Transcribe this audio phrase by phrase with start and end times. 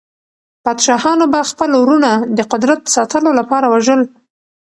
[0.65, 4.01] پادشاهانو به خپل وروڼه د قدرت ساتلو لپاره وژل.